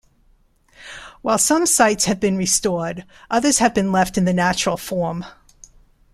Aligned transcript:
While 1.21 1.37
some 1.37 1.67
sites 1.67 2.05
have 2.05 2.19
been 2.19 2.35
restored 2.35 3.05
others 3.29 3.59
have 3.59 3.75
been 3.75 3.91
left 3.91 4.17
in 4.17 4.25
the 4.25 4.33
natural 4.33 4.75
form. 4.75 5.25